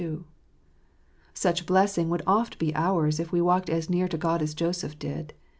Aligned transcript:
Such 1.35 1.67
blessing 1.67 2.09
would 2.09 2.23
oft 2.25 2.57
be 2.57 2.73
ours 2.73 3.19
if 3.19 3.31
we 3.31 3.39
walked 3.39 3.69
as 3.69 3.87
near 3.87 4.07
to 4.07 4.17
God 4.17 4.41
as 4.41 4.55
Joseph 4.55 4.97
did. 4.97 5.35